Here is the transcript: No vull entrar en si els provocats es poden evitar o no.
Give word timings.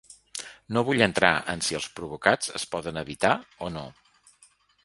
No 0.77 0.81
vull 0.87 1.03
entrar 1.07 1.29
en 1.53 1.61
si 1.69 1.77
els 1.81 1.87
provocats 1.99 2.53
es 2.61 2.65
poden 2.75 3.01
evitar 3.05 3.35
o 3.69 3.71
no. 3.77 3.85